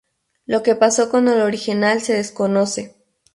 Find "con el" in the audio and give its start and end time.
1.11-1.41